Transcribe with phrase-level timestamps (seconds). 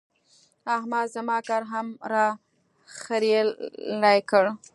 [0.75, 2.27] احمد زما کار هم را
[2.99, 4.43] خرېړی کړ.